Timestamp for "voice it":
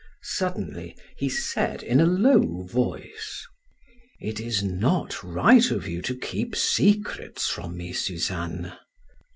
2.63-4.39